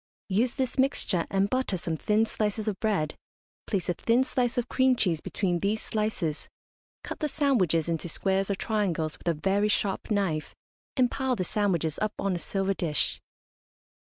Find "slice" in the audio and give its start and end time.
4.23-4.57